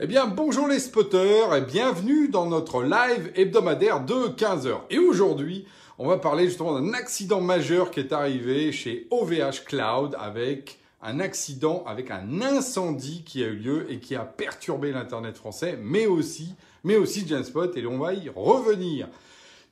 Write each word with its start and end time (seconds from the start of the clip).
Eh 0.00 0.08
bien, 0.08 0.26
bonjour 0.26 0.66
les 0.66 0.80
spotters 0.80 1.54
et 1.54 1.60
bienvenue 1.60 2.26
dans 2.28 2.46
notre 2.46 2.82
live 2.82 3.30
hebdomadaire 3.36 4.04
de 4.04 4.26
15h. 4.26 4.80
Et 4.90 4.98
aujourd'hui, 4.98 5.68
on 5.98 6.08
va 6.08 6.18
parler 6.18 6.46
justement 6.46 6.74
d'un 6.74 6.94
accident 6.94 7.40
majeur 7.40 7.92
qui 7.92 8.00
est 8.00 8.12
arrivé 8.12 8.72
chez 8.72 9.06
OVH 9.12 9.62
Cloud 9.64 10.16
avec 10.18 10.80
un 11.00 11.20
accident, 11.20 11.84
avec 11.86 12.10
un 12.10 12.42
incendie 12.42 13.22
qui 13.22 13.44
a 13.44 13.46
eu 13.46 13.54
lieu 13.54 13.86
et 13.88 14.00
qui 14.00 14.16
a 14.16 14.24
perturbé 14.24 14.90
l'Internet 14.90 15.36
français, 15.36 15.78
mais 15.80 16.06
aussi, 16.06 16.56
mais 16.82 16.96
aussi 16.96 17.24
Genspot 17.24 17.76
et 17.76 17.86
on 17.86 17.98
va 17.98 18.14
y 18.14 18.28
revenir. 18.30 19.06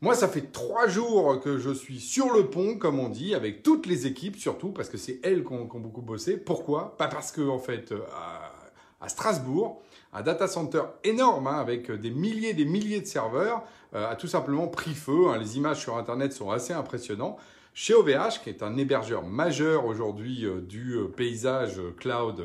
Moi, 0.03 0.15
ça 0.15 0.29
fait 0.29 0.53
trois 0.53 0.87
jours 0.87 1.41
que 1.41 1.59
je 1.59 1.71
suis 1.71 1.99
sur 1.99 2.33
le 2.33 2.47
pont, 2.47 2.77
comme 2.79 3.01
on 3.01 3.09
dit, 3.09 3.35
avec 3.35 3.65
toutes 3.65 3.87
les 3.87 4.07
équipes, 4.07 4.37
surtout 4.37 4.69
parce 4.69 4.89
que 4.89 4.99
c'est 4.99 5.19
elles 5.25 5.43
qui 5.43 5.53
ont, 5.53 5.65
beaucoup 5.65 6.01
bossé. 6.01 6.37
Pourquoi? 6.37 6.97
Pas 6.97 7.09
parce 7.09 7.33
que, 7.33 7.41
en 7.49 7.59
fait, 7.59 7.93
à 9.01 9.09
Strasbourg, 9.09 9.83
un 10.13 10.23
data 10.23 10.47
center 10.47 10.83
énorme 11.05 11.47
hein, 11.47 11.59
avec 11.59 11.91
des 11.91 12.11
milliers 12.11 12.51
et 12.51 12.55
des 12.55 12.65
milliers 12.65 13.01
de 13.01 13.07
serveurs 13.07 13.65
euh, 13.95 14.11
a 14.11 14.17
tout 14.17 14.27
simplement 14.27 14.69
pris 14.69 14.95
feu. 14.95 15.29
Hein. 15.29 15.39
Les 15.39 15.57
images 15.57 15.81
sur 15.81 15.97
Internet 15.97 16.33
sont 16.33 16.51
assez 16.51 16.73
impressionnantes. 16.73 17.39
Chez 17.75 17.95
OVH, 17.95 18.43
qui 18.45 18.51
est 18.51 18.63
un 18.63 18.77
hébergeur 18.77 19.23
majeur 19.23 19.87
aujourd'hui 19.87 20.45
euh, 20.45 20.61
du 20.61 20.95
euh, 20.95 21.09
paysage 21.09 21.81
cloud 21.99 22.43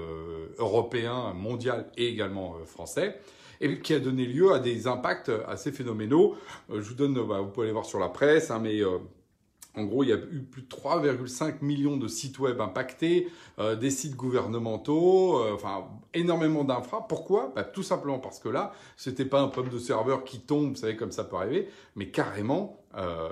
européen, 0.57 1.33
mondial 1.33 1.89
et 1.97 2.07
également 2.07 2.55
français, 2.65 3.19
et 3.59 3.79
qui 3.79 3.93
a 3.93 3.99
donné 3.99 4.25
lieu 4.25 4.53
à 4.53 4.59
des 4.59 4.87
impacts 4.87 5.31
assez 5.47 5.71
phénoménaux. 5.71 6.35
je 6.69 6.79
vous 6.79 6.93
donne, 6.93 7.13
bah, 7.27 7.39
vous 7.41 7.49
pouvez 7.49 7.65
aller 7.65 7.73
voir 7.73 7.85
sur 7.85 7.99
la 7.99 8.09
presse, 8.09 8.51
hein, 8.51 8.59
mais 8.61 8.81
en 9.77 9.83
gros, 9.83 10.03
il 10.03 10.09
y 10.09 10.13
a 10.13 10.17
eu 10.17 10.41
plus 10.41 10.63
de 10.63 10.67
3,5 10.67 11.61
millions 11.61 11.97
de 11.97 12.07
sites 12.07 12.39
web 12.39 12.59
impactés, 12.59 13.27
euh, 13.59 13.75
des 13.75 13.91
sites 13.91 14.15
gouvernementaux, 14.15 15.39
euh, 15.39 15.53
enfin 15.53 15.85
énormément 16.13 16.63
d'infra. 16.63 17.07
Pourquoi? 17.07 17.51
Bah, 17.55 17.63
Tout 17.63 17.83
simplement 17.83 18.19
parce 18.19 18.39
que 18.39 18.49
là, 18.49 18.73
ce 18.95 19.09
n'était 19.09 19.25
pas 19.25 19.41
un 19.41 19.47
problème 19.47 19.73
de 19.73 19.79
serveur 19.79 20.23
qui 20.23 20.39
tombe, 20.39 20.69
vous 20.69 20.75
savez 20.75 20.95
comme 20.95 21.11
ça 21.11 21.23
peut 21.23 21.35
arriver, 21.35 21.69
mais 21.95 22.09
carrément 22.09 22.79
euh, 22.95 23.29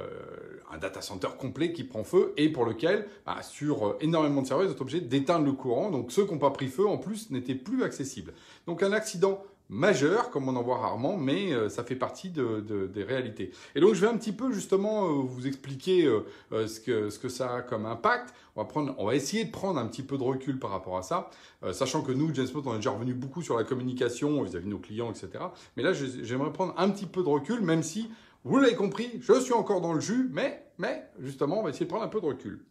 un 0.71 0.77
data 0.77 1.01
center 1.01 1.29
complet 1.39 1.73
qui 1.73 1.83
prend 1.83 2.03
feu 2.03 2.33
et 2.37 2.49
pour 2.49 2.65
lequel, 2.65 3.07
bah, 3.25 3.41
sur 3.41 3.95
énormément 4.01 4.41
de 4.41 4.47
serveurs, 4.47 4.67
vous 4.67 4.73
êtes 4.73 4.81
obligé 4.81 5.01
d'éteindre 5.01 5.45
le 5.45 5.53
courant. 5.53 5.89
Donc 5.89 6.11
ceux 6.11 6.25
qui 6.25 6.33
n'ont 6.33 6.39
pas 6.39 6.51
pris 6.51 6.67
feu, 6.67 6.85
en 6.85 6.97
plus, 6.97 7.31
n'étaient 7.31 7.55
plus 7.55 7.83
accessibles. 7.83 8.33
Donc 8.67 8.83
un 8.83 8.91
accident 8.91 9.43
majeur, 9.69 10.29
comme 10.29 10.47
on 10.47 10.55
en 10.55 10.61
voit 10.61 10.77
rarement, 10.77 11.17
mais 11.17 11.51
euh, 11.51 11.69
ça 11.69 11.83
fait 11.83 11.95
partie 11.95 12.29
de, 12.29 12.59
des 12.93 13.03
réalités. 13.03 13.51
Et 13.75 13.79
donc 13.79 13.93
je 13.93 14.01
vais 14.01 14.07
un 14.07 14.17
petit 14.17 14.31
peu 14.31 14.51
justement 14.51 15.05
euh, 15.05 15.23
vous 15.23 15.47
expliquer 15.47 16.05
euh, 16.05 16.67
ce, 16.67 16.79
que, 16.79 17.29
ça 17.29 17.55
a 17.55 17.61
comme 17.61 17.85
impact. 17.85 18.33
On 18.55 19.05
va, 19.05 19.15
essayer 19.15 19.43
de 19.43 19.51
prendre 19.51 19.79
un 19.79 19.87
petit 19.87 20.03
peu 20.03 20.17
de 20.17 20.23
recul 20.23 20.59
par 20.59 20.69
rapport 20.69 20.97
à 20.97 21.01
ça, 21.01 21.29
sachant 21.73 22.01
que 22.01 22.13
nous, 22.13 22.33
James 22.33 22.47
on 22.53 22.73
est 22.73 22.77
déjà 22.77 22.91
revenu 22.91 23.13
beaucoup 23.13 23.41
sur 23.41 23.57
la 23.57 23.65
communication 23.65 24.41
vis-à-vis 24.43 24.65
de 24.65 24.69
nos 24.69 24.79
clients, 24.79 25.11
etc. 25.11 25.27
Mais 25.75 25.83
là, 25.83 25.91
j'aimerais 25.91 26.53
prendre 26.53 26.73
un 26.77 26.89
petit 26.89 27.05
peu 27.05 27.21
de 27.21 27.27
recul, 27.27 27.59
même 27.59 27.83
si, 27.83 28.09
vous 28.45 28.57
l'avez 28.57 28.75
compris, 28.75 29.09
je 29.19 29.33
suis 29.41 29.51
encore 29.51 29.81
dans 29.81 29.91
le 29.91 29.99
jus, 29.99 30.29
mais, 30.31 30.65
mais 30.77 31.03
justement, 31.19 31.59
on 31.59 31.63
va 31.63 31.71
essayer 31.71 31.85
de 31.85 31.89
prendre 31.89 32.05
un 32.05 32.09
peu 32.09 32.21
de 32.21 32.27
recul. 32.27 32.63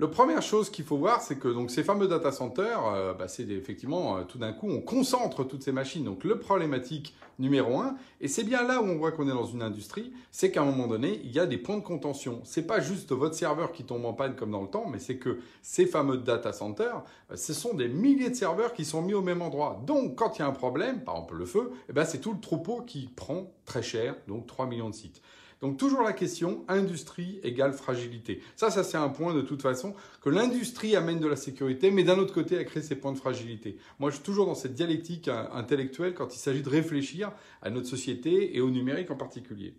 La 0.00 0.06
première 0.06 0.42
chose 0.42 0.70
qu'il 0.70 0.84
faut 0.84 0.96
voir, 0.96 1.22
c'est 1.22 1.40
que 1.40 1.48
donc 1.48 1.72
ces 1.72 1.82
fameux 1.82 2.06
data 2.06 2.30
centers, 2.30 2.86
euh, 2.86 3.14
bah, 3.14 3.26
c'est 3.26 3.48
effectivement 3.48 4.18
euh, 4.18 4.22
tout 4.22 4.38
d'un 4.38 4.52
coup 4.52 4.70
on 4.70 4.80
concentre 4.80 5.42
toutes 5.42 5.64
ces 5.64 5.72
machines. 5.72 6.04
Donc 6.04 6.22
le 6.22 6.38
problématique 6.38 7.16
numéro 7.40 7.80
un, 7.80 7.96
et 8.20 8.28
c'est 8.28 8.44
bien 8.44 8.62
là 8.62 8.80
où 8.80 8.84
on 8.84 8.96
voit 8.96 9.10
qu'on 9.10 9.28
est 9.28 9.32
dans 9.32 9.46
une 9.46 9.60
industrie, 9.60 10.12
c'est 10.30 10.52
qu'à 10.52 10.62
un 10.62 10.66
moment 10.66 10.86
donné 10.86 11.20
il 11.24 11.32
y 11.32 11.40
a 11.40 11.46
des 11.46 11.58
points 11.58 11.78
de 11.78 11.82
contention. 11.82 12.40
C'est 12.44 12.62
pas 12.62 12.78
juste 12.78 13.10
votre 13.10 13.34
serveur 13.34 13.72
qui 13.72 13.82
tombe 13.82 14.04
en 14.04 14.12
panne 14.12 14.36
comme 14.36 14.52
dans 14.52 14.62
le 14.62 14.68
temps, 14.68 14.86
mais 14.88 15.00
c'est 15.00 15.16
que 15.16 15.40
ces 15.62 15.84
fameux 15.84 16.18
data 16.18 16.52
centers, 16.52 17.02
euh, 17.32 17.36
ce 17.36 17.52
sont 17.52 17.74
des 17.74 17.88
milliers 17.88 18.30
de 18.30 18.36
serveurs 18.36 18.74
qui 18.74 18.84
sont 18.84 19.02
mis 19.02 19.14
au 19.14 19.22
même 19.22 19.42
endroit. 19.42 19.82
Donc 19.84 20.14
quand 20.14 20.38
il 20.38 20.42
y 20.42 20.44
a 20.44 20.46
un 20.46 20.52
problème, 20.52 21.02
par 21.02 21.16
exemple 21.16 21.34
le 21.34 21.44
feu, 21.44 21.72
eh 21.88 21.92
ben, 21.92 22.04
c'est 22.04 22.20
tout 22.20 22.32
le 22.32 22.40
troupeau 22.40 22.82
qui 22.82 23.08
prend 23.16 23.50
très 23.64 23.82
cher, 23.82 24.14
donc 24.28 24.46
3 24.46 24.66
millions 24.66 24.90
de 24.90 24.94
sites. 24.94 25.20
Donc 25.60 25.76
toujours 25.76 26.02
la 26.02 26.12
question, 26.12 26.64
industrie 26.68 27.40
égale 27.42 27.72
fragilité. 27.72 28.40
Ça, 28.56 28.70
ça 28.70 28.84
c'est 28.84 28.96
un 28.96 29.08
point 29.08 29.34
de 29.34 29.40
toute 29.40 29.62
façon 29.62 29.94
que 30.22 30.30
l'industrie 30.30 30.94
amène 30.94 31.18
de 31.18 31.26
la 31.26 31.36
sécurité, 31.36 31.90
mais 31.90 32.04
d'un 32.04 32.18
autre 32.18 32.34
côté, 32.34 32.54
elle 32.54 32.66
crée 32.66 32.82
ses 32.82 32.94
points 32.94 33.12
de 33.12 33.18
fragilité. 33.18 33.76
Moi, 33.98 34.10
je 34.10 34.16
suis 34.16 34.24
toujours 34.24 34.46
dans 34.46 34.54
cette 34.54 34.74
dialectique 34.74 35.28
hein, 35.28 35.48
intellectuelle 35.52 36.14
quand 36.14 36.34
il 36.34 36.38
s'agit 36.38 36.62
de 36.62 36.68
réfléchir 36.68 37.32
à 37.62 37.70
notre 37.70 37.88
société 37.88 38.56
et 38.56 38.60
au 38.60 38.70
numérique 38.70 39.10
en 39.10 39.16
particulier. 39.16 39.74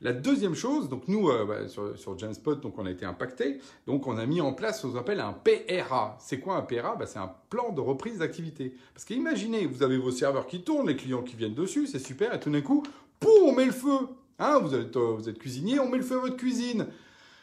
La 0.00 0.12
deuxième 0.12 0.54
chose, 0.54 0.88
donc 0.88 1.08
nous, 1.08 1.28
euh, 1.28 1.44
bah, 1.44 1.68
sur, 1.68 1.98
sur 1.98 2.16
Genspot, 2.16 2.60
donc 2.60 2.78
on 2.78 2.86
a 2.86 2.90
été 2.90 3.04
impacté, 3.04 3.58
donc 3.88 4.06
on 4.06 4.16
a 4.16 4.26
mis 4.26 4.40
en 4.40 4.52
place 4.52 4.80
ce 4.80 4.86
qu'on 4.86 4.96
appelle 4.96 5.18
un 5.18 5.32
PRA. 5.32 6.16
C'est 6.20 6.38
quoi 6.38 6.54
un 6.54 6.62
PRA 6.62 6.94
bah, 6.94 7.06
C'est 7.06 7.18
un 7.18 7.32
plan 7.50 7.72
de 7.72 7.80
reprise 7.80 8.18
d'activité. 8.18 8.76
Parce 8.94 9.04
qu'imaginez, 9.04 9.66
vous 9.66 9.82
avez 9.82 9.98
vos 9.98 10.12
serveurs 10.12 10.46
qui 10.46 10.62
tournent, 10.62 10.86
les 10.86 10.94
clients 10.94 11.24
qui 11.24 11.34
viennent 11.34 11.54
dessus, 11.54 11.88
c'est 11.88 11.98
super, 11.98 12.32
et 12.32 12.38
tout 12.38 12.50
d'un 12.50 12.60
coup, 12.60 12.84
poum, 13.18 13.42
on 13.46 13.52
met 13.52 13.66
le 13.66 13.72
feu. 13.72 14.08
Hein, 14.38 14.60
vous, 14.60 14.74
êtes, 14.74 14.96
euh, 14.96 15.14
vous 15.16 15.28
êtes 15.28 15.38
cuisinier, 15.38 15.80
on 15.80 15.88
met 15.88 15.98
le 15.98 16.04
feu 16.04 16.16
à 16.16 16.20
votre 16.20 16.36
cuisine. 16.36 16.86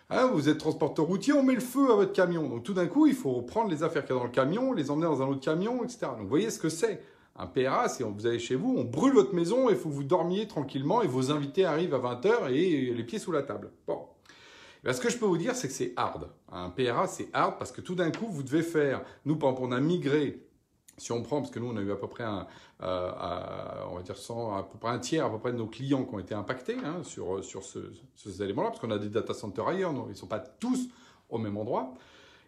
Hein, 0.10 0.28
vous 0.28 0.50
êtes 0.50 0.60
transporteur 0.60 1.06
routier, 1.06 1.34
on 1.34 1.44
met 1.44 1.56
le 1.56 1.60
feu 1.60 1.92
à 1.92 1.96
votre 1.96 2.14
camion. 2.14 2.48
Donc 2.48 2.64
tout 2.64 2.74
d'un 2.74 2.88
coup, 2.88 3.08
il 3.08 3.16
faut 3.16 3.42
prendre 3.42 3.70
les 3.70 3.84
affaires 3.84 4.06
qu'il 4.06 4.14
y 4.14 4.18
a 4.18 4.20
dans 4.20 4.26
le 4.26 4.32
camion, 4.32 4.72
les 4.72 4.92
emmener 4.92 5.08
dans 5.08 5.22
un 5.22 5.28
autre 5.28 5.42
camion, 5.42 5.84
etc. 5.84 6.00
Donc 6.12 6.22
vous 6.22 6.28
voyez 6.28 6.50
ce 6.50 6.60
que 6.60 6.70
c'est. 6.70 7.04
Un 7.38 7.48
PRA, 7.48 7.90
c'est 7.90 8.04
vous 8.04 8.28
allez 8.28 8.40
chez 8.40 8.56
vous, 8.56 8.76
on 8.78 8.86
brûle 8.86 9.14
votre 9.14 9.34
maison 9.34 9.70
et 9.70 9.76
faut 9.76 9.90
que 9.90 9.94
vous 9.94 10.06
dormiez 10.06 10.48
tranquillement 10.48 11.02
et 11.02 11.08
vos 11.08 11.32
invités 11.32 11.66
arrivent 11.66 11.94
à 11.94 12.00
20h 12.00 12.50
et 12.52 12.94
les 12.94 13.04
pieds 13.04 13.20
sous 13.20 13.34
la 13.34 13.44
table. 13.44 13.72
Bon. 13.88 14.06
Ben, 14.86 14.94
ce 14.94 15.02
que 15.02 15.10
je 15.10 15.18
peux 15.18 15.26
vous 15.26 15.38
dire, 15.38 15.56
c'est 15.56 15.68
que 15.68 15.74
c'est 15.74 15.94
hard. 15.98 16.30
Un 16.50 16.70
PRA, 16.70 17.08
c'est 17.08 17.28
hard 17.34 17.58
parce 17.58 17.74
que 17.74 17.82
tout 17.82 17.96
d'un 17.96 18.12
coup, 18.12 18.28
vous 18.28 18.44
devez 18.44 18.62
faire, 18.62 19.02
nous, 19.26 19.36
par 19.36 19.50
exemple, 19.50 19.68
on 19.68 19.76
a 19.76 19.82
migré 19.82 20.46
si 20.98 21.12
on 21.12 21.22
prend, 21.22 21.42
parce 21.42 21.52
que 21.52 21.60
nous, 21.60 21.68
on 21.68 21.78
a 21.78 21.82
eu 21.82 21.92
à 21.92 21.96
peu 21.96 22.08
près 22.08 22.24
un, 22.24 22.48
euh, 22.82 23.12
dire 24.14 24.54
à 24.54 24.64
peu 24.64 24.78
près 24.78 24.90
un 24.90 25.00
tiers 25.00 25.26
à 25.26 25.30
peu 25.30 25.40
près 25.40 25.52
de 25.52 25.58
nos 25.58 25.68
clients 25.68 26.06
qui 26.06 26.16
ont 26.16 26.20
été 26.20 26.34
impactés 26.34 26.78
hein, 26.84 27.04
sur, 27.04 27.44
sur 27.44 27.64
ces 27.64 28.42
éléments-là, 28.42 28.70
parce 28.70 28.80
qu'on 28.80 28.92
a 28.92 29.00
des 29.00 29.10
data 29.10 29.34
centers 29.34 29.68
ailleurs, 29.68 29.94
donc 29.94 30.06
ils 30.08 30.12
ne 30.12 30.16
sont 30.16 30.28
pas 30.28 30.40
tous 30.40 30.90
au 31.30 31.38
même 31.38 31.58
endroit. 31.58 31.94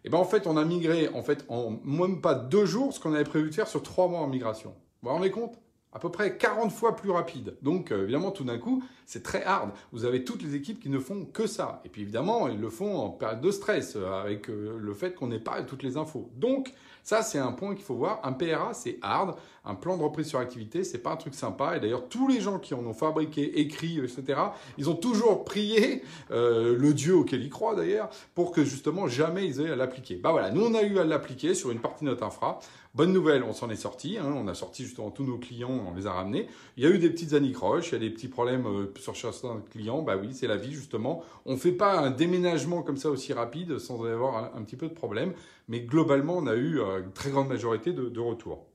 Et 0.04 0.10
ben 0.10 0.18
en 0.18 0.24
fait, 0.24 0.46
on 0.46 0.56
a 0.56 0.64
migré 0.64 1.08
en 1.08 1.22
fait 1.22 1.44
en 1.48 1.78
même 1.84 2.20
pas 2.20 2.34
deux 2.34 2.66
jours 2.66 2.92
ce 2.92 3.00
qu'on 3.00 3.14
avait 3.14 3.24
prévu 3.24 3.50
de 3.50 3.54
faire 3.54 3.68
sur 3.68 3.82
trois 3.82 4.08
mois 4.08 4.20
en 4.20 4.28
migration. 4.28 4.74
Vous 5.02 5.08
vous 5.08 5.14
rendez 5.14 5.30
compte? 5.30 5.58
À 5.92 5.98
peu 5.98 6.10
près 6.10 6.36
40 6.36 6.70
fois 6.72 6.96
plus 6.96 7.10
rapide. 7.10 7.56
Donc 7.62 7.92
euh, 7.92 8.02
évidemment, 8.02 8.30
tout 8.30 8.44
d'un 8.44 8.58
coup, 8.58 8.82
c'est 9.06 9.22
très 9.22 9.42
hard. 9.44 9.70
Vous 9.92 10.04
avez 10.04 10.24
toutes 10.24 10.42
les 10.42 10.54
équipes 10.54 10.80
qui 10.80 10.90
ne 10.90 10.98
font 10.98 11.24
que 11.24 11.46
ça. 11.46 11.80
Et 11.84 11.88
puis 11.88 12.02
évidemment, 12.02 12.48
ils 12.48 12.60
le 12.60 12.70
font 12.70 12.96
en 12.98 13.10
période 13.10 13.40
de 13.40 13.50
stress, 13.50 13.96
euh, 13.96 14.22
avec 14.22 14.48
le 14.48 14.94
fait 14.94 15.14
qu'on 15.14 15.28
n'ait 15.28 15.38
pas 15.38 15.62
toutes 15.62 15.82
les 15.82 15.96
infos. 15.96 16.30
Donc 16.36 16.74
ça, 17.08 17.22
c'est 17.22 17.38
un 17.38 17.52
point 17.52 17.74
qu'il 17.74 17.84
faut 17.84 17.94
voir. 17.94 18.20
Un 18.22 18.32
PRA, 18.32 18.74
c'est 18.74 18.98
hard. 19.00 19.36
Un 19.64 19.74
plan 19.74 19.96
de 19.96 20.02
reprise 20.02 20.26
sur 20.26 20.38
activité, 20.40 20.84
c'est 20.84 20.98
pas 20.98 21.10
un 21.10 21.16
truc 21.16 21.34
sympa. 21.34 21.74
Et 21.74 21.80
d'ailleurs, 21.80 22.06
tous 22.06 22.28
les 22.28 22.38
gens 22.38 22.58
qui 22.58 22.74
en 22.74 22.84
ont 22.84 22.92
fabriqué, 22.92 23.60
écrit, 23.60 23.98
etc., 23.98 24.38
ils 24.76 24.90
ont 24.90 24.94
toujours 24.94 25.44
prié 25.44 26.02
euh, 26.30 26.76
le 26.76 26.92
Dieu 26.92 27.14
auquel 27.16 27.42
ils 27.42 27.48
croient 27.48 27.74
d'ailleurs, 27.74 28.10
pour 28.34 28.52
que 28.52 28.62
justement 28.62 29.08
jamais 29.08 29.46
ils 29.46 29.62
aient 29.62 29.70
à 29.70 29.76
l'appliquer. 29.76 30.16
Bah 30.16 30.32
voilà, 30.32 30.50
nous 30.50 30.62
on 30.62 30.74
a 30.74 30.82
eu 30.82 30.98
à 30.98 31.04
l'appliquer 31.04 31.54
sur 31.54 31.70
une 31.70 31.80
partie 31.80 32.04
de 32.04 32.10
notre 32.10 32.24
infra. 32.24 32.58
Bonne 32.94 33.12
nouvelle, 33.12 33.42
on 33.42 33.52
s'en 33.52 33.70
est 33.70 33.76
sorti. 33.76 34.18
Hein. 34.18 34.34
on 34.36 34.48
a 34.48 34.54
sorti 34.54 34.84
justement 34.84 35.10
tous 35.10 35.24
nos 35.24 35.38
clients, 35.38 35.77
on 35.86 35.94
les 35.94 36.06
a 36.06 36.12
ramenés. 36.12 36.46
Il 36.76 36.84
y 36.84 36.86
a 36.86 36.90
eu 36.90 36.98
des 36.98 37.10
petites 37.10 37.32
anicroches, 37.32 37.90
il 37.90 37.92
y 37.92 37.96
a 37.96 37.98
des 37.98 38.10
petits 38.10 38.28
problèmes 38.28 38.66
euh, 38.66 38.92
sur 38.98 39.16
certains 39.16 39.62
clients. 39.70 40.02
Bah 40.02 40.16
oui, 40.20 40.30
c'est 40.32 40.46
la 40.46 40.56
vie 40.56 40.72
justement. 40.72 41.24
On 41.46 41.52
ne 41.52 41.58
fait 41.58 41.72
pas 41.72 41.98
un 41.98 42.10
déménagement 42.10 42.82
comme 42.82 42.96
ça 42.96 43.10
aussi 43.10 43.32
rapide 43.32 43.78
sans 43.78 44.04
avoir 44.04 44.56
un, 44.56 44.62
petit 44.62 44.76
peu 44.76 44.88
de 44.88 44.94
problème. 44.94 45.32
Mais 45.68 45.80
globalement, 45.80 46.36
on 46.36 46.46
a 46.46 46.54
eu 46.54 46.80
euh, 46.80 47.00
une 47.00 47.12
très 47.12 47.30
grande 47.30 47.48
majorité 47.48 47.92
de, 47.92 48.08
de 48.08 48.20
retours. 48.20 48.67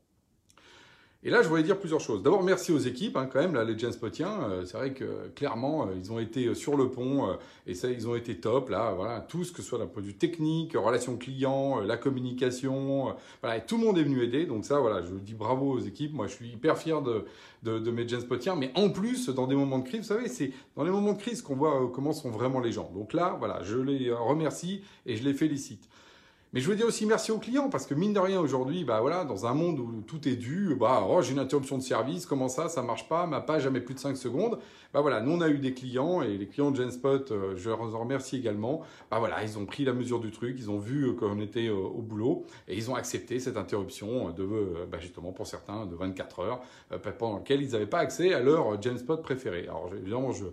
Et 1.25 1.29
là, 1.29 1.41
je 1.41 1.47
voulais 1.47 1.63
dire 1.63 1.79
plusieurs 1.79 2.01
choses. 2.01 2.21
D'abord, 2.21 2.43
merci 2.43 2.73
aux 2.73 2.79
équipes, 2.79 3.15
hein, 3.15 3.29
quand 3.31 3.39
même, 3.39 3.53
là, 3.53 3.63
les 3.63 3.91
Spotiens. 3.93 4.43
Euh, 4.43 4.65
c'est 4.65 4.75
vrai 4.75 4.91
que 4.91 5.29
clairement, 5.35 5.83
euh, 5.83 5.93
ils 5.95 6.11
ont 6.11 6.19
été 6.19 6.47
euh, 6.47 6.53
sur 6.53 6.75
le 6.75 6.91
pont 6.91 7.37
et 7.65 7.75
ça, 7.75 7.89
ils 7.89 8.09
ont 8.09 8.15
été 8.15 8.35
top, 8.35 8.69
là, 8.69 8.91
voilà, 8.93 9.21
tous, 9.21 9.51
que 9.51 9.61
ce 9.61 9.69
soit 9.69 9.79
d'un 9.79 9.85
point 9.85 10.01
de 10.01 10.07
vue 10.07 10.15
technique, 10.15 10.73
relation 10.75 11.15
client, 11.15 11.79
la 11.79 11.95
communication, 11.95 13.15
voilà, 13.41 13.61
tout 13.61 13.77
le 13.77 13.85
monde 13.85 13.97
est 13.97 14.03
venu 14.03 14.21
aider. 14.21 14.45
Donc 14.45 14.65
ça, 14.65 14.79
voilà, 14.79 15.01
je 15.01 15.13
dis 15.13 15.33
bravo 15.33 15.71
aux 15.71 15.79
équipes. 15.79 16.13
Moi, 16.13 16.27
je 16.27 16.33
suis 16.33 16.49
hyper 16.49 16.77
fier 16.77 17.01
de, 17.01 17.25
mes 17.89 18.05
Spotiens. 18.07 18.57
Mais 18.57 18.71
en 18.75 18.89
plus, 18.89 19.29
dans 19.29 19.47
des 19.47 19.55
moments 19.55 19.79
de 19.79 19.87
crise, 19.87 20.01
vous 20.01 20.07
savez, 20.07 20.27
c'est 20.27 20.51
dans 20.75 20.83
les 20.83 20.91
moments 20.91 21.13
de 21.13 21.19
crise 21.19 21.41
qu'on 21.41 21.55
voit 21.55 21.89
comment 21.93 22.11
sont 22.11 22.31
vraiment 22.31 22.59
les 22.59 22.73
gens. 22.73 22.91
Donc 22.93 23.13
là, 23.13 23.37
voilà, 23.39 23.63
je 23.63 23.77
les 23.77 24.11
remercie 24.11 24.81
et 25.05 25.15
je 25.15 25.23
les 25.23 25.33
félicite. 25.33 25.87
Mais 26.53 26.59
je 26.59 26.69
veux 26.69 26.75
dire 26.75 26.85
aussi 26.85 27.07
merci 27.07 27.31
aux 27.31 27.39
clients 27.39 27.67
parce 27.67 27.87
que 27.87 27.95
mine 27.95 28.13
de 28.13 28.19
rien 28.19 28.39
aujourd'hui, 28.39 28.83
bah 28.83 29.01
voilà, 29.01 29.25
dans 29.25 29.47
un 29.47 29.55
monde 29.55 29.79
où 29.79 30.03
tout 30.05 30.27
est 30.27 30.35
dû, 30.35 30.75
bah 30.79 31.03
oh, 31.09 31.19
j'ai 31.23 31.31
une 31.31 31.39
interruption 31.39 31.79
de 31.79 31.83
service, 31.83 32.27
comment 32.27 32.47
ça, 32.47 32.69
ça 32.69 32.83
marche 32.83 33.09
pas, 33.09 33.25
ma 33.25 33.41
page 33.41 33.63
jamais 33.63 33.81
plus 33.81 33.95
de 33.95 33.99
5 33.99 34.15
secondes. 34.15 34.59
Bah 34.93 35.01
voilà, 35.01 35.19
nous 35.19 35.31
on 35.31 35.41
a 35.41 35.49
eu 35.49 35.57
des 35.57 35.73
clients 35.73 36.21
et 36.21 36.37
les 36.37 36.47
clients 36.47 36.69
de 36.69 36.75
Genspot, 36.75 37.31
euh, 37.31 37.55
je 37.55 37.71
en 37.71 37.99
remercie 37.99 38.37
également. 38.37 38.81
Bah 39.09 39.17
voilà, 39.17 39.43
ils 39.43 39.57
ont 39.57 39.65
pris 39.65 39.83
la 39.83 39.93
mesure 39.93 40.19
du 40.19 40.29
truc, 40.29 40.55
ils 40.59 40.69
ont 40.69 40.77
vu 40.77 41.07
euh, 41.07 41.13
qu'on 41.13 41.39
était 41.39 41.69
euh, 41.69 41.73
au 41.73 42.03
boulot 42.03 42.45
et 42.67 42.77
ils 42.77 42.91
ont 42.91 42.95
accepté 42.95 43.39
cette 43.39 43.57
interruption 43.57 44.29
de 44.29 44.47
bah, 44.91 44.99
justement 44.99 45.31
pour 45.31 45.47
certains 45.47 45.87
de 45.87 45.95
24 45.95 46.39
heures 46.41 46.61
pendant 47.17 47.37
laquelle 47.37 47.63
ils 47.63 47.71
n'avaient 47.71 47.87
pas 47.87 47.99
accès 47.99 48.31
à 48.31 48.39
leur 48.39 48.79
Genspot 48.79 49.17
préféré. 49.23 49.63
Alors 49.63 49.89
évidemment, 49.99 50.31
je, 50.31 50.45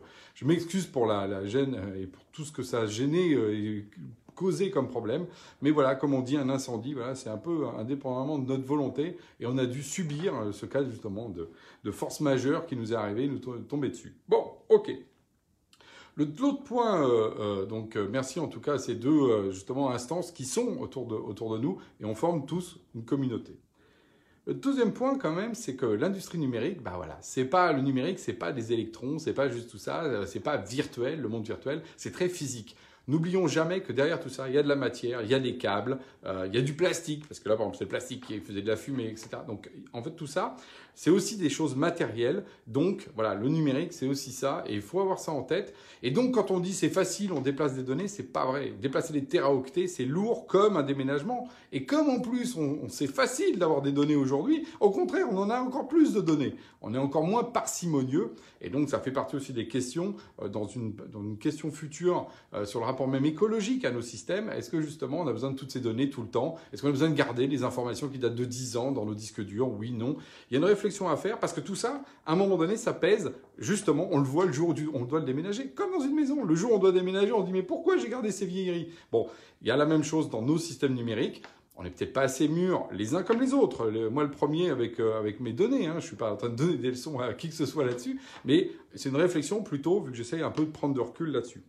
m'excuse 0.47 0.87
pour 0.87 1.05
la, 1.05 1.45
gêne 1.45 1.79
et 2.01 2.07
pour 2.07 2.25
tout 2.33 2.45
ce 2.45 2.53
que 2.53 2.63
ça 2.63 2.81
a 2.81 2.87
gêné 2.87 3.37
causé 4.41 4.71
comme 4.71 4.89
problème. 4.89 5.27
Mais 5.61 5.71
voilà, 5.71 5.95
comme 5.95 6.15
on 6.15 6.23
dit, 6.23 6.39
un 6.39 6.49
incendie, 6.49 6.95
voilà, 6.95 7.15
c'est 7.15 7.29
un 7.29 7.37
peu 7.37 7.67
indépendamment 7.79 8.39
de 8.39 8.47
notre 8.47 8.65
volonté. 8.65 9.19
Et 9.39 9.45
on 9.47 9.59
a 9.59 9.67
dû 9.67 9.83
subir 9.83 10.35
euh, 10.35 10.53
ce 10.53 10.65
cas 10.65 10.83
justement 10.83 11.29
de, 11.29 11.51
de 11.85 11.91
force 11.91 12.21
majeure 12.21 12.65
qui 12.65 12.75
nous 12.75 12.95
est 12.95 12.97
arrivé, 12.97 13.29
nous 13.29 13.39
tomber 13.39 13.91
dessus. 13.91 14.17
Bon, 14.29 14.45
ok. 14.71 14.91
L'autre 16.17 16.65
point, 16.65 17.07
euh, 17.07 17.31
euh, 17.39 17.67
donc 17.67 17.97
merci 17.97 18.41
en 18.41 18.49
tout 18.49 18.61
cas 18.61 18.75
à 18.75 18.79
ces 18.79 18.95
deux 18.95 19.53
justement 19.53 19.91
instances 19.91 20.33
qui 20.33 20.45
sont 20.45 20.79
autour 20.81 21.07
de, 21.07 21.15
autour 21.15 21.55
de 21.55 21.59
nous 21.59 21.79
et 22.01 22.05
on 22.05 22.15
forme 22.15 22.47
tous 22.47 22.79
une 22.95 23.05
communauté. 23.05 23.59
Le 24.47 24.55
deuxième 24.55 24.93
point 24.93 25.17
quand 25.17 25.33
même, 25.33 25.55
c'est 25.55 25.77
que 25.77 25.87
l'industrie 25.87 26.39
numérique, 26.39 26.83
bah 26.83 26.95
voilà, 26.97 27.19
c'est 27.21 27.45
pas 27.45 27.73
le 27.73 27.83
numérique, 27.83 28.19
c'est 28.19 28.33
pas 28.35 28.53
des 28.53 28.73
électrons, 28.73 29.19
c'est 29.19 29.35
pas 29.35 29.49
juste 29.49 29.71
tout 29.71 29.79
ça, 29.79 30.27
c'est 30.27 30.41
pas 30.41 30.57
virtuel, 30.57 31.21
le 31.21 31.29
monde 31.29 31.47
virtuel, 31.47 31.83
c'est 31.97 32.13
très 32.13 32.29
physique. 32.29 32.77
N'oublions 33.11 33.49
jamais 33.49 33.81
que 33.81 33.93
derrière 33.93 34.21
tout 34.21 34.29
ça, 34.29 34.49
il 34.49 34.55
y 34.55 34.59
a 34.59 34.63
de 34.63 34.69
la 34.69 34.77
matière, 34.77 35.23
il 35.23 35.29
y 35.29 35.35
a 35.35 35.41
des 35.41 35.57
câbles, 35.57 35.99
euh, 36.25 36.47
il 36.47 36.55
y 36.55 36.59
a 36.59 36.63
du 36.63 36.75
plastique, 36.75 37.27
parce 37.27 37.41
que 37.41 37.49
là, 37.49 37.57
par 37.57 37.67
exemple, 37.67 37.79
c'est 37.79 37.85
le 37.85 37.91
plastique 37.91 38.25
qui 38.25 38.39
faisait 38.39 38.63
de 38.63 38.69
la 38.69 38.77
fumée, 38.77 39.09
etc. 39.09 39.31
Donc, 39.49 39.69
en 39.93 40.01
fait, 40.01 40.13
tout 40.13 40.29
ça, 40.29 40.55
c'est 40.95 41.11
aussi 41.11 41.37
des 41.37 41.49
choses 41.49 41.75
matérielles. 41.75 42.45
Donc, 42.69 43.09
voilà, 43.17 43.35
le 43.35 43.49
numérique, 43.49 43.93
c'est 43.93 44.07
aussi 44.07 44.31
ça, 44.31 44.63
et 44.69 44.75
il 44.75 44.81
faut 44.81 45.01
avoir 45.01 45.19
ça 45.19 45.33
en 45.33 45.43
tête. 45.43 45.75
Et 46.05 46.13
donc, 46.13 46.35
quand 46.35 46.53
on 46.53 46.61
dit 46.61 46.73
c'est 46.73 46.89
facile, 46.89 47.33
on 47.33 47.41
déplace 47.41 47.75
des 47.75 47.83
données, 47.83 48.07
c'est 48.07 48.33
pas 48.33 48.45
vrai. 48.45 48.75
Déplacer 48.81 49.13
des 49.13 49.25
téraoctets, 49.25 49.89
c'est 49.89 50.05
lourd 50.05 50.47
comme 50.47 50.77
un 50.77 50.85
déménagement. 50.85 51.49
Et 51.73 51.85
comme 51.87 52.11
en 52.11 52.21
plus, 52.21 52.57
on, 52.57 52.89
c'est 52.89 53.09
facile 53.09 53.59
d'avoir 53.59 53.83
des 53.83 53.93
données 53.93 54.15
aujourd'hui, 54.15 54.67
au 54.79 54.91
contraire, 54.91 55.27
on 55.31 55.39
en 55.39 55.51
a 55.51 55.61
encore 55.61 55.89
plus 55.89 56.13
de 56.13 56.21
données. 56.21 56.55
On 56.81 56.95
est 56.95 56.99
encore 56.99 57.25
moins 57.25 57.45
parcimonieux, 57.45 58.35
et 58.61 58.71
donc 58.71 58.89
ça 58.89 59.01
fait 59.01 59.11
partie 59.11 59.37
aussi 59.37 59.53
des 59.53 59.69
questions 59.69 60.15
euh, 60.43 60.49
dans, 60.49 60.67
une, 60.67 60.95
dans 60.95 61.23
une 61.23 61.39
question 61.39 61.71
future 61.71 62.29
euh, 62.55 62.65
sur 62.65 62.81
le 62.81 62.87
rapport 62.87 63.00
même 63.07 63.25
écologique 63.25 63.85
à 63.85 63.91
nos 63.91 64.03
systèmes. 64.03 64.51
Est-ce 64.51 64.71
que 64.71 64.81
justement, 64.81 65.21
on 65.21 65.27
a 65.27 65.33
besoin 65.33 65.51
de 65.51 65.57
toutes 65.57 65.71
ces 65.71 65.81
données 65.81 66.11
tout 66.11 66.23
le 66.23 66.29
temps? 66.29 66.57
Est-ce 66.73 66.83
qu'on 66.83 66.89
a 66.89 66.93
besoin 66.93 67.09
de 67.09 67.15
garder 67.15 67.47
les 67.47 67.63
informations 67.63 68.09
qui 68.09 68.19
datent 68.19 68.35
de 68.35 68.45
10 68.45 68.77
ans 68.77 68.93
dans 68.93 69.05
nos 69.05 69.15
disques 69.15 69.41
durs? 69.41 69.71
Oui, 69.71 69.93
non. 69.93 70.17
Il 70.51 70.55
y 70.55 70.57
a 70.57 70.59
une 70.59 70.67
réflexion 70.67 71.09
à 71.09 71.17
faire 71.17 71.39
parce 71.39 71.53
que 71.53 71.61
tout 71.61 71.75
ça, 71.75 72.03
à 72.27 72.33
un 72.33 72.37
moment 72.37 72.57
donné, 72.57 72.77
ça 72.77 72.93
pèse. 72.93 73.33
Justement, 73.59 74.09
on 74.11 74.19
le 74.19 74.25
voit 74.25 74.47
le 74.47 74.53
jour 74.53 74.71
où 74.71 74.75
on 74.95 75.05
doit 75.05 75.21
le 75.21 75.27
déménager, 75.27 75.69
comme 75.69 75.93
dans 75.93 76.05
une 76.05 76.15
maison. 76.15 76.45
Le 76.45 76.55
jour 76.55 76.73
où 76.73 76.75
on 76.77 76.79
doit 76.79 76.93
déménager, 76.93 77.33
on 77.33 77.41
se 77.43 77.47
dit 77.47 77.53
mais 77.53 77.63
pourquoi 77.63 77.97
j'ai 77.97 78.09
gardé 78.09 78.31
ces 78.31 78.47
vieilleries? 78.47 78.89
Bon, 79.13 79.29
il 79.63 79.69
y 79.69 79.71
a 79.71 79.77
la 79.77 79.87
même 79.87 80.05
chose 80.05 80.31
dans 80.31 80.43
nos 80.43 80.59
systèmes 80.59 80.95
numériques. 80.95 81.43
On 81.81 81.83
n'est 81.83 81.91
peut-être 81.91 82.13
pas 82.13 82.23
assez 82.23 82.47
mûrs 82.47 82.87
les 82.93 83.15
uns 83.15 83.23
comme 83.23 83.41
les 83.41 83.55
autres. 83.55 83.91
moi, 84.11 84.23
le 84.23 84.31
premier 84.31 84.69
avec, 84.69 85.01
euh, 85.01 85.31
mes 85.41 85.55
données. 85.55 85.87
Hein, 85.87 85.93
je 85.93 85.97
ne 85.97 86.09
suis 86.09 86.17
pas 86.17 86.31
en 86.31 86.37
train 86.37 86.51
de 86.51 86.55
donner 86.55 86.77
des 86.77 86.91
leçons 86.91 87.19
à 87.19 87.33
qui 87.33 87.49
que 87.49 87.55
ce 87.55 87.65
soit 87.65 87.87
là-dessus. 87.87 88.21
Mais 88.45 88.71
c'est 88.95 89.09
une 89.09 89.17
réflexion 89.17 89.63
plutôt, 89.63 90.01
vu 90.01 90.11
que 90.11 90.17
j'essaye 90.17 90.43
un 90.43 90.51
peu 90.51 90.67
de 90.67 90.71
prendre 90.71 90.95
de 90.95 91.01
recul 91.01 91.31
là-dessus. 91.31 91.63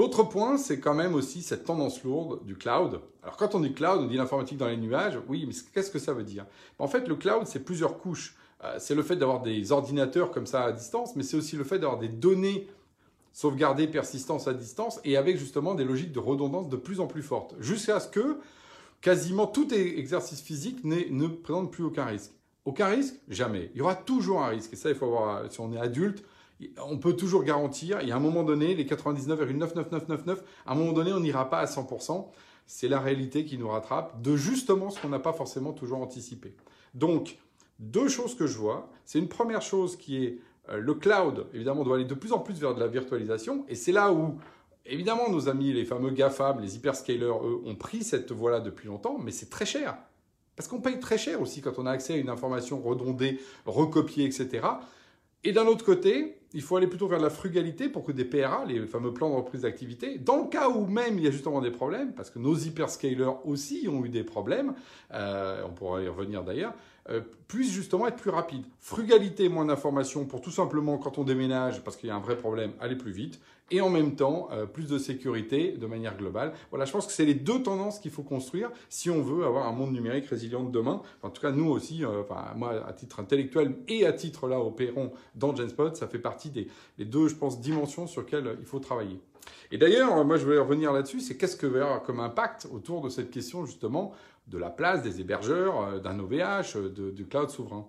L'autre 0.00 0.22
point, 0.22 0.56
c'est 0.56 0.80
quand 0.80 0.94
même 0.94 1.14
aussi 1.14 1.42
cette 1.42 1.66
tendance 1.66 2.02
lourde 2.04 2.42
du 2.46 2.56
cloud. 2.56 3.02
Alors 3.22 3.36
quand 3.36 3.54
on 3.54 3.60
dit 3.60 3.74
cloud, 3.74 4.00
on 4.00 4.06
dit 4.06 4.16
l'informatique 4.16 4.56
dans 4.56 4.66
les 4.66 4.78
nuages. 4.78 5.18
Oui, 5.28 5.44
mais 5.46 5.52
qu'est-ce 5.74 5.90
que 5.90 5.98
ça 5.98 6.14
veut 6.14 6.22
dire? 6.22 6.46
En 6.78 6.88
fait, 6.88 7.06
le 7.06 7.16
cloud, 7.16 7.42
c'est 7.44 7.62
plusieurs 7.62 7.98
couches. 7.98 8.34
Euh, 8.64 8.76
c'est 8.78 8.94
le 8.94 9.02
fait 9.02 9.16
d'avoir 9.16 9.42
des 9.42 9.72
ordinateurs 9.72 10.30
comme 10.30 10.46
ça 10.46 10.64
à 10.64 10.72
distance, 10.72 11.16
mais 11.16 11.22
c'est 11.22 11.36
aussi 11.36 11.54
le 11.54 11.64
fait 11.64 11.78
d'avoir 11.78 11.98
des 11.98 12.08
données 12.08 12.66
sauvegardées, 13.34 13.88
persistance 13.88 14.48
à 14.48 14.54
distance, 14.54 15.00
et 15.04 15.18
avec 15.18 15.36
justement 15.36 15.74
des 15.74 15.84
logiques 15.84 16.12
de 16.12 16.18
redondance 16.18 16.70
de 16.70 16.76
plus 16.76 17.00
en 17.00 17.06
plus 17.06 17.22
fortes, 17.22 17.54
jusqu'à 17.60 18.00
ce 18.00 18.08
que 18.08 18.38
quasiment 19.02 19.46
tout 19.46 19.70
exercice 19.74 20.40
physique 20.40 20.82
ne 20.82 21.26
présente 21.26 21.70
plus 21.70 21.84
aucun 21.84 22.06
risque. 22.06 22.32
Aucun 22.64 22.86
risque? 22.86 23.16
Jamais. 23.28 23.70
Il 23.74 23.80
y 23.80 23.82
aura 23.82 23.96
toujours 23.96 24.40
un 24.42 24.48
risque. 24.48 24.72
Et 24.72 24.76
ça, 24.76 24.88
il 24.88 24.94
faut 24.94 25.08
voir, 25.08 25.52
si 25.52 25.60
on 25.60 25.70
est 25.74 25.78
adulte, 25.78 26.24
on 26.84 26.98
peut 26.98 27.14
toujours 27.14 27.44
garantir, 27.44 27.98
il 28.02 28.08
y 28.08 28.12
a 28.12 28.16
un 28.16 28.20
moment 28.20 28.42
donné, 28.42 28.74
les 28.74 28.84
99,99999, 28.84 30.38
à 30.66 30.72
un 30.72 30.74
moment 30.74 30.92
donné, 30.92 31.12
on 31.12 31.20
n'ira 31.20 31.48
pas 31.48 31.58
à 31.58 31.64
100%. 31.64 32.28
C'est 32.66 32.88
la 32.88 33.00
réalité 33.00 33.44
qui 33.44 33.58
nous 33.58 33.68
rattrape 33.68 34.20
de 34.22 34.36
justement 34.36 34.90
ce 34.90 35.00
qu'on 35.00 35.08
n'a 35.08 35.18
pas 35.18 35.32
forcément 35.32 35.72
toujours 35.72 36.00
anticipé. 36.00 36.54
Donc, 36.94 37.38
deux 37.78 38.08
choses 38.08 38.36
que 38.36 38.46
je 38.46 38.58
vois. 38.58 38.90
C'est 39.04 39.18
une 39.18 39.28
première 39.28 39.62
chose 39.62 39.96
qui 39.96 40.24
est 40.24 40.38
euh, 40.68 40.78
le 40.78 40.94
cloud, 40.94 41.46
évidemment, 41.54 41.82
doit 41.82 41.96
aller 41.96 42.04
de 42.04 42.14
plus 42.14 42.32
en 42.32 42.38
plus 42.38 42.54
vers 42.54 42.74
de 42.74 42.80
la 42.80 42.86
virtualisation. 42.86 43.64
Et 43.68 43.74
c'est 43.74 43.92
là 43.92 44.12
où, 44.12 44.38
évidemment, 44.86 45.30
nos 45.30 45.48
amis, 45.48 45.72
les 45.72 45.84
fameux 45.84 46.10
GAFAM, 46.10 46.60
les 46.60 46.76
hyperscalers, 46.76 47.24
eux, 47.24 47.62
ont 47.64 47.74
pris 47.74 48.04
cette 48.04 48.30
voie-là 48.32 48.60
depuis 48.60 48.86
longtemps, 48.88 49.18
mais 49.18 49.32
c'est 49.32 49.50
très 49.50 49.66
cher. 49.66 49.96
Parce 50.56 50.68
qu'on 50.68 50.80
paye 50.80 51.00
très 51.00 51.16
cher 51.16 51.40
aussi 51.40 51.62
quand 51.62 51.78
on 51.78 51.86
a 51.86 51.90
accès 51.90 52.14
à 52.14 52.16
une 52.16 52.28
information 52.28 52.82
redondée, 52.82 53.40
recopiée, 53.64 54.26
etc. 54.26 54.60
Et 55.42 55.52
d'un 55.52 55.66
autre 55.66 55.84
côté, 55.84 56.36
il 56.52 56.62
faut 56.62 56.76
aller 56.76 56.86
plutôt 56.86 57.08
vers 57.08 57.20
la 57.20 57.30
frugalité 57.30 57.88
pour 57.88 58.04
que 58.04 58.12
des 58.12 58.24
PRA, 58.24 58.64
les 58.66 58.86
fameux 58.86 59.12
plans 59.12 59.30
de 59.30 59.36
reprise 59.36 59.62
d'activité, 59.62 60.18
dans 60.18 60.42
le 60.42 60.48
cas 60.48 60.68
où 60.68 60.86
même 60.86 61.16
il 61.16 61.24
y 61.24 61.28
a 61.28 61.30
justement 61.30 61.60
des 61.60 61.70
problèmes, 61.70 62.12
parce 62.12 62.30
que 62.30 62.38
nos 62.38 62.54
hyperscalers 62.54 63.38
aussi 63.44 63.88
ont 63.88 64.04
eu 64.04 64.08
des 64.08 64.24
problèmes, 64.24 64.74
euh, 65.12 65.62
on 65.66 65.70
pourra 65.70 66.02
y 66.02 66.08
revenir 66.08 66.44
d'ailleurs, 66.44 66.74
euh, 67.08 67.20
puissent 67.48 67.72
justement 67.72 68.06
être 68.06 68.16
plus 68.16 68.30
rapides. 68.30 68.64
Frugalité, 68.80 69.48
moins 69.48 69.64
d'informations 69.64 70.26
pour 70.26 70.42
tout 70.42 70.50
simplement 70.50 70.98
quand 70.98 71.18
on 71.18 71.24
déménage, 71.24 71.82
parce 71.82 71.96
qu'il 71.96 72.08
y 72.08 72.12
a 72.12 72.16
un 72.16 72.20
vrai 72.20 72.36
problème, 72.36 72.72
aller 72.80 72.96
plus 72.96 73.12
vite 73.12 73.40
et 73.70 73.80
en 73.80 73.90
même 73.90 74.16
temps 74.16 74.48
euh, 74.52 74.66
plus 74.66 74.88
de 74.88 74.98
sécurité 74.98 75.72
de 75.72 75.86
manière 75.86 76.16
globale. 76.16 76.52
Voilà, 76.70 76.84
je 76.84 76.92
pense 76.92 77.06
que 77.06 77.12
c'est 77.12 77.24
les 77.24 77.34
deux 77.34 77.62
tendances 77.62 77.98
qu'il 77.98 78.10
faut 78.10 78.22
construire 78.22 78.70
si 78.88 79.10
on 79.10 79.22
veut 79.22 79.44
avoir 79.44 79.66
un 79.66 79.72
monde 79.72 79.92
numérique 79.92 80.26
résilient 80.26 80.64
de 80.64 80.70
demain. 80.70 81.02
en 81.22 81.30
tout 81.30 81.42
cas, 81.42 81.50
nous 81.50 81.68
aussi, 81.70 82.04
euh, 82.04 82.22
enfin, 82.22 82.52
moi 82.56 82.84
à 82.86 82.92
titre 82.92 83.20
intellectuel 83.20 83.76
et 83.88 84.06
à 84.06 84.12
titre 84.12 84.48
là 84.48 84.60
opérant 84.60 85.12
dans 85.34 85.54
Genspot, 85.54 85.94
ça 85.94 86.08
fait 86.08 86.18
partie 86.18 86.50
des 86.50 86.68
deux, 86.98 87.28
je 87.28 87.34
pense, 87.34 87.60
dimensions 87.60 88.06
sur 88.06 88.22
lesquelles 88.22 88.56
il 88.60 88.66
faut 88.66 88.78
travailler. 88.78 89.20
Et 89.72 89.78
d'ailleurs, 89.78 90.24
moi 90.24 90.36
je 90.36 90.44
voulais 90.44 90.58
revenir 90.58 90.92
là-dessus, 90.92 91.20
c'est 91.20 91.36
qu'est-ce 91.36 91.56
que 91.56 91.66
va 91.66 91.78
y 91.78 91.82
avoir 91.82 92.02
comme 92.02 92.20
impact 92.20 92.68
autour 92.72 93.02
de 93.02 93.08
cette 93.08 93.30
question 93.30 93.64
justement 93.66 94.12
de 94.48 94.58
la 94.58 94.70
place 94.70 95.02
des 95.02 95.20
hébergeurs, 95.20 95.80
euh, 95.82 95.98
d'un 96.00 96.18
OVH, 96.18 96.76
du 97.14 97.26
cloud 97.26 97.50
souverain? 97.50 97.86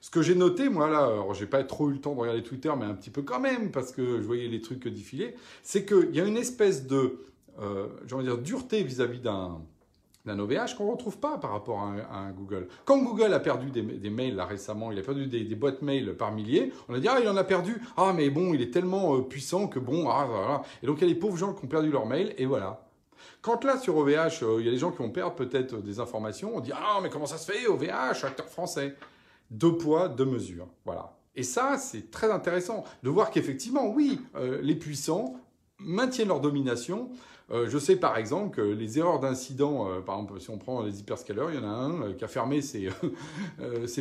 Ce 0.00 0.10
que 0.10 0.22
j'ai 0.22 0.34
noté, 0.34 0.68
moi, 0.68 0.88
là, 0.88 1.04
alors 1.04 1.34
j'ai 1.34 1.46
pas 1.46 1.62
trop 1.64 1.90
eu 1.90 1.94
le 1.94 2.00
temps 2.00 2.14
de 2.14 2.20
regarder 2.20 2.42
Twitter, 2.42 2.72
mais 2.78 2.86
un 2.86 2.94
petit 2.94 3.10
peu 3.10 3.22
quand 3.22 3.40
même, 3.40 3.70
parce 3.70 3.92
que 3.92 4.20
je 4.20 4.26
voyais 4.26 4.48
les 4.48 4.60
trucs 4.60 4.88
défiler, 4.88 5.34
c'est 5.62 5.84
qu'il 5.84 6.14
y 6.14 6.20
a 6.20 6.24
une 6.24 6.38
espèce 6.38 6.86
de, 6.86 7.18
euh, 7.60 7.86
dire, 8.22 8.38
dureté 8.38 8.82
vis-à-vis 8.82 9.20
d'un 9.20 9.60
d'un 10.26 10.38
OVH 10.38 10.76
qu'on 10.76 10.86
ne 10.86 10.90
retrouve 10.90 11.18
pas 11.18 11.38
par 11.38 11.52
rapport 11.52 11.80
à 11.80 12.18
un, 12.18 12.30
Google. 12.32 12.68
Quand 12.84 13.02
Google 13.02 13.32
a 13.32 13.40
perdu 13.40 13.70
des, 13.70 14.10
mails 14.10 14.36
là 14.36 14.44
récemment, 14.44 14.92
il 14.92 14.98
a 14.98 15.02
perdu 15.02 15.26
des, 15.26 15.54
boîtes 15.54 15.82
mail 15.82 16.14
par 16.14 16.32
milliers, 16.32 16.72
on 16.88 16.94
a 16.94 16.98
dit 16.98 17.08
ah 17.08 17.18
il 17.20 17.28
en 17.28 17.36
a 17.36 17.44
perdu, 17.44 17.80
ah 17.96 18.12
mais 18.14 18.28
bon 18.30 18.52
il 18.52 18.60
est 18.60 18.70
tellement 18.70 19.16
euh, 19.16 19.22
puissant 19.22 19.66
que 19.66 19.78
bon 19.78 20.08
ah 20.10 20.26
voilà. 20.28 20.62
Et 20.82 20.86
donc 20.86 20.98
il 20.98 21.02
y 21.02 21.04
a 21.04 21.08
les 21.08 21.18
pauvres 21.18 21.36
gens 21.36 21.54
qui 21.54 21.64
ont 21.64 21.68
perdu 21.68 21.90
leur 21.90 22.06
mail 22.06 22.34
et 22.36 22.46
voilà. 22.46 22.86
Quand 23.40 23.64
là 23.64 23.78
sur 23.78 23.96
OVH 23.96 24.42
euh, 24.42 24.56
il 24.60 24.66
y 24.66 24.68
a 24.68 24.72
des 24.72 24.78
gens 24.78 24.90
qui 24.90 24.98
vont 24.98 25.10
perdre 25.10 25.34
peut-être 25.34 25.76
des 25.76 26.00
informations, 26.00 26.52
on 26.54 26.60
dit 26.60 26.72
ah 26.74 27.00
mais 27.02 27.08
comment 27.08 27.26
ça 27.26 27.38
se 27.38 27.50
fait 27.50 27.66
OVH 27.66 28.24
acteur 28.24 28.46
français? 28.46 28.96
Deux 29.50 29.76
poids, 29.76 30.08
deux 30.08 30.24
mesures. 30.24 30.68
Voilà. 30.84 31.16
Et 31.34 31.42
ça, 31.42 31.78
c'est 31.78 32.10
très 32.10 32.30
intéressant 32.30 32.84
de 33.02 33.10
voir 33.10 33.30
qu'effectivement, 33.30 33.88
oui, 33.88 34.20
euh, 34.36 34.60
les 34.62 34.74
puissants 34.74 35.36
maintiennent 35.78 36.28
leur 36.28 36.40
domination. 36.40 37.10
Euh, 37.52 37.68
je 37.68 37.78
sais 37.78 37.96
par 37.96 38.16
exemple 38.16 38.54
que 38.54 38.60
les 38.60 38.98
erreurs 38.98 39.18
d'incident, 39.18 39.88
euh, 39.88 40.00
par 40.00 40.16
exemple, 40.16 40.40
si 40.40 40.50
on 40.50 40.58
prend 40.58 40.82
les 40.82 41.00
hyperscalers, 41.00 41.46
il 41.48 41.56
y 41.56 41.58
en 41.58 41.64
a 41.64 41.72
un 41.72 42.12
qui 42.12 42.24
a 42.24 42.28
fermé 42.28 42.60
ses, 42.62 42.90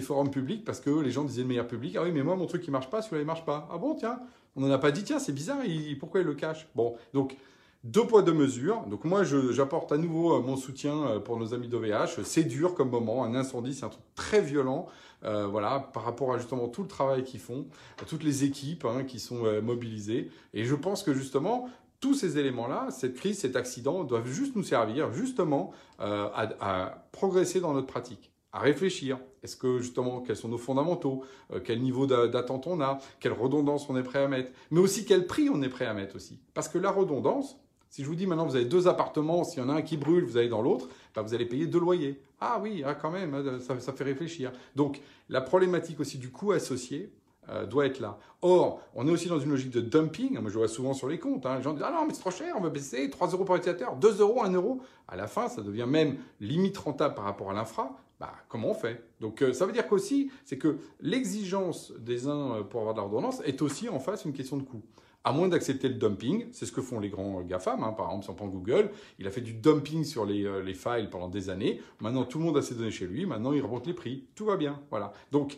forums 0.01 0.29
publics 0.29 0.63
parce 0.63 0.79
que 0.79 0.89
les 0.89 1.11
gens 1.11 1.23
disaient 1.23 1.43
de 1.43 1.47
manière 1.47 1.67
publique 1.67 1.95
Ah 1.97 2.03
oui, 2.03 2.11
mais 2.11 2.23
moi, 2.23 2.35
mon 2.35 2.45
truc, 2.45 2.67
il 2.67 2.71
marche 2.71 2.89
pas, 2.89 3.01
celui-là, 3.01 3.21
il 3.21 3.25
marche 3.25 3.45
pas. 3.45 3.67
Ah 3.71 3.77
bon, 3.77 3.95
tiens, 3.95 4.19
on 4.55 4.61
n'en 4.61 4.71
a 4.71 4.77
pas 4.77 4.91
dit, 4.91 5.03
tiens, 5.03 5.19
c'est 5.19 5.33
bizarre, 5.33 5.59
pourquoi 5.99 6.21
il 6.21 6.27
le 6.27 6.35
cache? 6.35 6.67
Bon, 6.75 6.95
donc 7.13 7.35
deux 7.83 8.05
poids, 8.05 8.21
deux 8.21 8.33
mesures. 8.33 8.81
Donc 8.87 9.05
moi, 9.05 9.23
j'apporte 9.23 9.91
à 9.91 9.97
nouveau 9.97 10.35
euh, 10.35 10.41
mon 10.41 10.57
soutien 10.57 11.07
euh, 11.07 11.19
pour 11.19 11.37
nos 11.37 11.53
amis 11.53 11.67
d'OVH. 11.67 12.23
C'est 12.23 12.43
dur 12.43 12.75
comme 12.75 12.89
moment. 12.89 13.23
Un 13.23 13.35
incendie, 13.35 13.73
c'est 13.73 13.85
un 13.85 13.89
truc 13.89 14.03
très 14.15 14.41
violent. 14.41 14.87
Euh, 15.23 15.47
voilà, 15.47 15.79
par 15.93 16.03
rapport 16.03 16.33
à 16.33 16.37
justement 16.37 16.67
tout 16.67 16.81
le 16.81 16.87
travail 16.87 17.23
qu'ils 17.23 17.39
font, 17.39 17.67
à 18.01 18.05
toutes 18.05 18.23
les 18.23 18.43
équipes 18.43 18.85
hein, 18.85 19.03
qui 19.03 19.19
sont 19.19 19.43
mobilisées. 19.61 20.29
Et 20.53 20.63
je 20.63 20.75
pense 20.75 21.03
que 21.03 21.13
justement, 21.13 21.69
tous 21.99 22.13
ces 22.13 22.37
éléments-là, 22.37 22.87
cette 22.89 23.15
crise, 23.15 23.39
cet 23.39 23.57
accident, 23.57 24.05
doivent 24.05 24.27
juste 24.27 24.55
nous 24.55 24.63
servir 24.63 25.11
justement 25.11 25.73
à, 25.99 27.03
progresser 27.11 27.59
dans 27.59 27.73
notre 27.73 27.87
pratique 27.87 28.31
à 28.53 28.59
réfléchir. 28.59 29.19
Est-ce 29.43 29.57
que 29.57 29.79
justement, 29.79 30.21
quels 30.21 30.37
sont 30.37 30.47
nos 30.47 30.57
fondamentaux 30.57 31.23
Quel 31.65 31.81
niveau 31.81 32.07
d'attente 32.07 32.65
on 32.65 32.79
a 32.81 32.99
Quelle 33.19 33.33
redondance 33.33 33.89
on 33.89 33.97
est 33.97 34.03
prêt 34.03 34.23
à 34.23 34.27
mettre 34.27 34.51
Mais 34.71 34.79
aussi 34.79 35.05
quel 35.05 35.27
prix 35.27 35.49
on 35.49 35.61
est 35.61 35.69
prêt 35.69 35.85
à 35.85 35.93
mettre 35.93 36.15
aussi. 36.15 36.39
Parce 36.53 36.69
que 36.69 36.77
la 36.77 36.89
redondance, 36.89 37.59
si 37.89 38.03
je 38.03 38.07
vous 38.07 38.15
dis 38.15 38.27
maintenant 38.27 38.45
vous 38.45 38.55
avez 38.55 38.65
deux 38.65 38.87
appartements, 38.87 39.43
s'il 39.43 39.61
y 39.61 39.65
en 39.65 39.69
a 39.69 39.73
un 39.73 39.81
qui 39.81 39.97
brûle, 39.97 40.23
vous 40.23 40.37
allez 40.37 40.49
dans 40.49 40.61
l'autre, 40.61 40.87
bah, 41.15 41.21
vous 41.21 41.33
allez 41.33 41.45
payer 41.45 41.67
deux 41.67 41.79
loyers. 41.79 42.21
Ah 42.39 42.59
oui, 42.61 42.83
ah, 42.85 42.95
quand 42.95 43.11
même, 43.11 43.33
hein, 43.33 43.59
ça, 43.59 43.93
fait 43.93 44.03
réfléchir. 44.03 44.51
Donc 44.75 45.01
la 45.27 45.41
problématique 45.41 45.99
aussi 45.99 46.17
du 46.17 46.29
coût 46.29 46.51
associé 46.51 47.11
euh, 47.49 47.65
doit 47.65 47.87
être 47.87 47.99
là. 47.99 48.19
Or, 48.41 48.81
on 48.95 49.07
est 49.07 49.11
aussi 49.11 49.27
dans 49.27 49.39
une 49.39 49.49
logique 49.49 49.71
de 49.71 49.81
dumping. 49.81 50.39
Moi, 50.39 50.49
je 50.49 50.57
vois 50.57 50.67
souvent 50.67 50.93
sur 50.93 51.09
les 51.09 51.19
comptes, 51.19 51.45
hein, 51.45 51.57
les 51.57 51.63
gens 51.63 51.73
disent 51.73 51.83
Ah 51.85 51.91
non, 51.91 52.05
mais 52.05 52.13
c'est 52.13 52.21
trop 52.21 52.31
cher, 52.31 52.55
on 52.57 52.61
va 52.61 52.69
baisser 52.69 53.09
3 53.09 53.29
euros 53.29 53.43
par 53.43 53.55
utilisateur, 53.55 53.95
2 53.95 54.21
euros, 54.21 54.43
1 54.43 54.51
euro. 54.51 54.81
À 55.07 55.15
la 55.15 55.27
fin, 55.27 55.49
ça 55.49 55.61
devient 55.61 55.87
même 55.87 56.17
limite 56.39 56.77
rentable 56.77 57.15
par 57.15 57.25
rapport 57.25 57.49
à 57.49 57.53
l'infra. 57.53 57.97
Bah, 58.19 58.33
comment 58.49 58.71
on 58.71 58.73
fait? 58.73 59.01
Donc, 59.21 59.41
euh, 59.41 59.53
ça 59.53 59.65
veut 59.65 59.71
dire 59.71 59.87
qu'aussi, 59.87 60.29
c'est 60.43 60.57
que 60.57 60.77
l'exigence 60.99 61.93
des 61.99 62.27
uns 62.27 62.57
euh, 62.57 62.63
pour 62.63 62.81
avoir 62.81 62.93
de 62.93 62.99
l'ordonnance 62.99 63.41
est 63.45 63.61
aussi 63.61 63.87
en 63.87 63.99
face 63.99 64.25
une 64.25 64.33
question 64.33 64.57
de 64.57 64.63
coût. 64.63 64.83
à 65.23 65.31
moins 65.31 65.47
d'accepter 65.47 65.89
le 65.89 65.95
dumping. 65.95 66.47
C'est 66.51 66.65
ce 66.65 66.71
que 66.71 66.81
font 66.81 66.99
les 66.99 67.09
grands 67.09 67.41
GAFAM. 67.41 67.83
Hein. 67.83 67.93
Par 67.93 68.07
exemple, 68.07 68.23
si 68.25 68.29
on 68.29 68.35
prend 68.35 68.47
Google, 68.47 68.91
il 69.19 69.27
a 69.27 69.31
fait 69.31 69.41
du 69.41 69.53
dumping 69.53 70.03
sur 70.03 70.25
les, 70.25 70.45
euh, 70.45 70.61
les, 70.61 70.73
files 70.73 71.09
pendant 71.09 71.29
des 71.29 71.49
années. 71.49 71.81
Maintenant, 71.99 72.23
tout 72.23 72.39
le 72.39 72.45
monde 72.45 72.57
a 72.57 72.61
ses 72.61 72.75
données 72.75 72.91
chez 72.91 73.07
lui. 73.07 73.25
Maintenant, 73.25 73.53
il 73.53 73.61
remonte 73.61 73.87
les 73.87 73.93
prix. 73.93 74.27
Tout 74.35 74.45
va 74.45 74.57
bien. 74.57 74.81
Voilà. 74.89 75.13
Donc, 75.31 75.57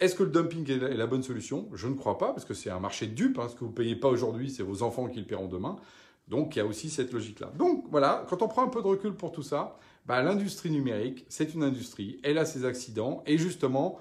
est-ce 0.00 0.14
que 0.14 0.22
le 0.24 0.30
dumping 0.30 0.68
est 0.70 0.96
la, 0.96 1.06
bonne 1.06 1.22
solution? 1.22 1.68
Je 1.74 1.88
ne 1.88 1.94
crois 1.94 2.18
pas, 2.18 2.32
parce 2.32 2.44
que 2.44 2.54
c'est 2.54 2.70
un 2.70 2.80
marché 2.80 3.06
de 3.06 3.14
dupes. 3.14 3.38
Hein. 3.38 3.48
Ce 3.48 3.54
que 3.54 3.60
vous 3.60 3.70
ne 3.70 3.74
payez 3.74 3.96
pas 3.96 4.08
aujourd'hui, 4.08 4.50
c'est 4.50 4.62
vos 4.62 4.82
enfants 4.82 5.08
qui 5.08 5.20
le 5.20 5.26
paieront 5.26 5.46
demain. 5.46 5.76
Donc, 6.28 6.56
il 6.56 6.60
y 6.60 6.62
a 6.62 6.66
aussi 6.66 6.88
cette 6.88 7.12
logique-là. 7.12 7.52
Donc, 7.56 7.84
voilà, 7.90 8.24
quand 8.28 8.42
on 8.42 8.48
prend 8.48 8.64
un 8.64 8.68
peu 8.68 8.82
de 8.82 8.86
recul 8.86 9.14
pour 9.14 9.32
tout 9.32 9.42
ça, 9.42 9.76
bah, 10.06 10.22
l'industrie 10.22 10.70
numérique, 10.70 11.24
c'est 11.28 11.54
une 11.54 11.62
industrie. 11.62 12.18
Elle 12.22 12.38
a 12.38 12.44
ses 12.44 12.64
accidents. 12.64 13.22
Et 13.26 13.38
justement, 13.38 13.98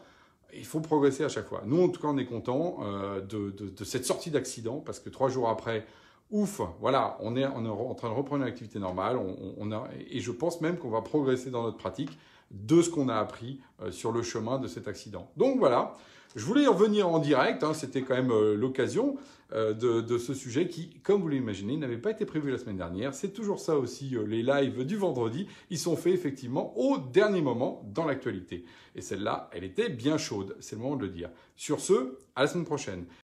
il 0.54 0.66
faut 0.66 0.80
progresser 0.80 1.24
à 1.24 1.30
chaque 1.30 1.48
fois. 1.48 1.64
Nous, 1.66 1.82
en 1.82 1.90
tout 1.90 2.02
cas, 2.02 2.08
on 2.08 2.18
est 2.18 2.26
content 2.26 2.78
euh, 2.82 3.22
de, 3.22 3.84
cette 3.84 4.06
sortie 4.06 4.32
d'accident 4.32 4.80
parce 4.80 5.00
que 5.00 5.10
trois 5.10 5.30
jours 5.30 5.50
après, 5.50 5.86
ouf, 6.30 6.62
voilà, 6.80 7.18
on 7.22 7.36
est, 7.36 7.46
en 7.46 7.96
train 7.96 8.10
de 8.10 8.14
reprendre 8.14 8.44
une 8.44 8.48
activité 8.50 8.80
normale. 8.80 9.20
Et 10.10 10.20
je 10.20 10.32
pense 10.32 10.62
même 10.62 10.78
qu'on 10.78 10.90
va 10.90 11.02
progresser 11.02 11.50
dans 11.50 11.64
notre 11.64 11.78
pratique 11.78 12.18
de 12.52 12.82
ce 12.82 12.90
qu'on 12.90 13.10
a 13.10 13.16
appris 13.16 13.60
euh, 13.82 13.92
sur 13.92 14.12
le 14.12 14.22
chemin 14.22 14.60
de 14.60 14.68
cet 14.68 14.88
accident. 14.88 15.32
Donc 15.38 15.58
voilà, 15.60 15.96
je 16.36 16.46
voulais 16.46 16.64
y 16.64 16.68
revenir 16.68 17.08
en 17.10 17.20
direct, 17.20 17.64
hein, 17.64 17.74
c'était 17.74 18.02
quand 18.02 18.16
même 18.16 18.32
euh, 18.32 18.56
l'occasion 18.56 19.18
euh, 19.54 19.74
de, 19.74 20.18
ce 20.18 20.34
sujet 20.34 20.68
qui, 20.68 20.90
comme 21.04 21.22
vous 21.22 21.28
l'imaginez, 21.28 21.76
n'avait 21.76 21.98
pas 21.98 22.12
été 22.12 22.26
prévu 22.26 22.52
la 22.52 22.58
semaine 22.58 22.78
dernière. 22.78 23.14
C'est 23.14 23.34
toujours 23.34 23.60
ça 23.60 23.78
aussi, 23.78 24.16
les 24.28 24.44
lives 24.44 24.86
du 24.86 24.96
vendredi, 24.96 25.48
ils 25.70 25.78
sont 25.78 25.98
faits 25.98 26.14
effectivement 26.14 26.78
au 26.78 26.98
dernier 26.98 27.42
moment 27.42 27.84
dans 27.94 28.06
l'actualité. 28.06 28.64
Et 28.96 29.02
celle-là, 29.02 29.50
elle 29.52 29.64
était 29.64 29.90
bien 29.90 30.18
chaude, 30.18 30.56
c'est 30.60 30.76
le 30.78 30.82
moment 30.82 30.96
de 30.96 31.04
le 31.04 31.10
dire. 31.10 31.30
Sur 31.58 31.82
ce, 31.82 32.18
à 32.36 32.44
la 32.44 32.48
semaine 32.48 32.66
prochaine. 32.66 33.06